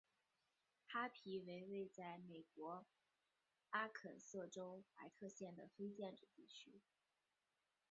[0.87, 2.87] 哈皮为位在美国
[3.69, 6.81] 阿肯色州怀特县的非建制地区。